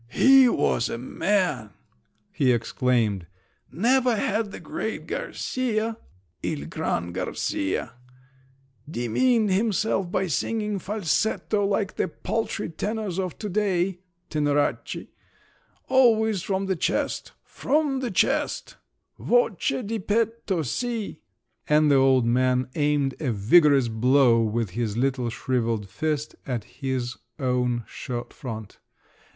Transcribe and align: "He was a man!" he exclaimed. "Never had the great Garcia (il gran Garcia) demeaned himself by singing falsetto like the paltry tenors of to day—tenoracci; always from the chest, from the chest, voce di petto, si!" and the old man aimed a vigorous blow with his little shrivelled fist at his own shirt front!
"He 0.09 0.49
was 0.49 0.89
a 0.89 0.97
man!" 0.97 1.73
he 2.31 2.51
exclaimed. 2.51 3.27
"Never 3.71 4.15
had 4.15 4.51
the 4.51 4.59
great 4.59 5.05
Garcia 5.05 5.95
(il 6.41 6.65
gran 6.65 7.11
Garcia) 7.11 7.93
demeaned 8.89 9.51
himself 9.51 10.11
by 10.11 10.25
singing 10.25 10.79
falsetto 10.79 11.63
like 11.67 11.97
the 11.97 12.07
paltry 12.07 12.67
tenors 12.69 13.19
of 13.19 13.37
to 13.37 13.47
day—tenoracci; 13.47 15.09
always 15.87 16.41
from 16.41 16.65
the 16.65 16.75
chest, 16.75 17.33
from 17.43 17.99
the 17.99 18.09
chest, 18.09 18.77
voce 19.19 19.83
di 19.85 19.99
petto, 19.99 20.63
si!" 20.63 21.19
and 21.69 21.91
the 21.91 21.95
old 21.95 22.25
man 22.25 22.67
aimed 22.73 23.13
a 23.19 23.31
vigorous 23.31 23.87
blow 23.87 24.41
with 24.41 24.71
his 24.71 24.97
little 24.97 25.29
shrivelled 25.29 25.87
fist 25.87 26.35
at 26.47 26.63
his 26.63 27.17
own 27.37 27.83
shirt 27.85 28.33
front! 28.33 28.79